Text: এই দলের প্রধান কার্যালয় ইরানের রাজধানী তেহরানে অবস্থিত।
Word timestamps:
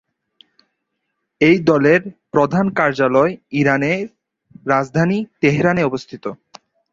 এই 1.41 1.57
দলের 1.69 2.01
প্রধান 2.31 2.65
কার্যালয় 2.69 3.33
ইরানের 3.51 4.03
রাজধানী 4.65 5.19
তেহরানে 5.41 5.81
অবস্থিত। 5.83 6.23